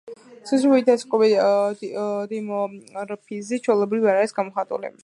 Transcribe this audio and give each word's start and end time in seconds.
სქესობრივი 0.51 0.85
და 0.87 0.95
ასაკობრივი 0.99 1.91
დიმორფიზმი 2.33 3.63
ჩვეულებრივ 3.69 4.11
არ 4.15 4.23
არის 4.25 4.37
გამოხატული. 4.41 4.95